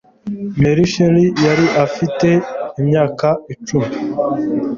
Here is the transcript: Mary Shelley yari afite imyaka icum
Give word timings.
Mary 0.59 0.85
Shelley 0.91 1.27
yari 1.45 1.65
afite 1.85 2.27
imyaka 2.79 3.27
icum 3.53 3.85